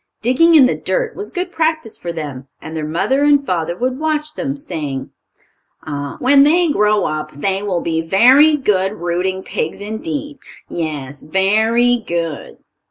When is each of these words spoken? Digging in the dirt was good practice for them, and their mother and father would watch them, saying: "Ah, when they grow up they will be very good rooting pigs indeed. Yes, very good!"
Digging 0.23 0.55
in 0.55 0.65
the 0.65 0.73
dirt 0.73 1.15
was 1.15 1.29
good 1.29 1.51
practice 1.51 1.95
for 1.95 2.11
them, 2.11 2.47
and 2.59 2.75
their 2.75 2.87
mother 2.87 3.23
and 3.23 3.45
father 3.45 3.77
would 3.77 3.99
watch 3.99 4.33
them, 4.33 4.57
saying: 4.57 5.11
"Ah, 5.85 6.15
when 6.19 6.41
they 6.41 6.71
grow 6.71 7.05
up 7.05 7.29
they 7.33 7.61
will 7.61 7.81
be 7.81 8.01
very 8.01 8.57
good 8.57 8.93
rooting 8.93 9.43
pigs 9.43 9.79
indeed. 9.79 10.39
Yes, 10.67 11.21
very 11.21 11.97
good!" 11.97 12.57